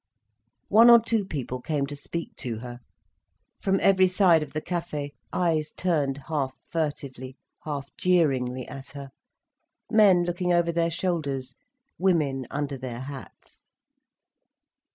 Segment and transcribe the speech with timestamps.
[0.69, 2.79] One or two people came to speak to her.
[3.61, 9.11] From every side of the Café, eyes turned half furtively, half jeeringly at her,
[9.91, 11.53] men looking over their shoulders,
[11.99, 13.61] women under their hats.